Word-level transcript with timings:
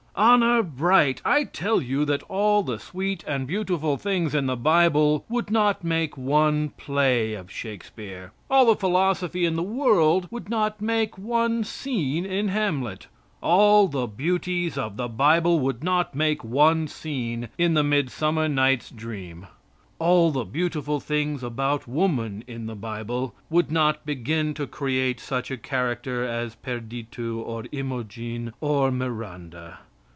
Honor 0.13 0.61
bright, 0.61 1.21
I 1.23 1.45
tell 1.45 1.81
you 1.81 2.03
that 2.03 2.21
all 2.23 2.63
the 2.63 2.79
sweet 2.79 3.23
and 3.25 3.47
beautiful 3.47 3.95
things 3.95 4.35
in 4.35 4.45
the 4.45 4.57
Bible 4.57 5.23
would 5.29 5.49
not 5.49 5.85
make 5.85 6.17
one 6.17 6.71
play 6.71 7.33
of 7.33 7.49
Shakespeare; 7.49 8.33
all 8.49 8.65
the 8.65 8.75
philosophy 8.75 9.45
in 9.45 9.55
the 9.55 9.63
world 9.63 10.27
would 10.29 10.49
not 10.49 10.81
make 10.81 11.17
one 11.17 11.63
scene 11.63 12.25
in 12.25 12.49
Hamlet; 12.49 13.07
all 13.39 13.87
the 13.87 14.05
beauties 14.05 14.77
of 14.77 14.97
the 14.97 15.07
Bible 15.07 15.61
would 15.61 15.81
not 15.81 16.13
make 16.13 16.43
one 16.43 16.89
scene 16.89 17.47
in 17.57 17.73
the 17.73 17.83
Midsummer 17.83 18.49
Night's 18.49 18.89
Dream; 18.91 19.47
all 19.97 20.29
the 20.29 20.45
beautiful 20.45 20.99
things 20.99 21.41
about 21.41 21.87
woman 21.87 22.43
in 22.47 22.65
the 22.65 22.75
Bible 22.75 23.33
would 23.49 23.71
not 23.71 24.05
begin 24.05 24.53
to 24.55 24.67
create 24.67 25.21
such 25.21 25.49
a 25.49 25.57
character 25.57 26.25
as 26.25 26.55
Perditu 26.57 27.39
or 27.43 27.63
Imogene 27.71 28.51
or 28.59 28.91
Miranda. 28.91 29.79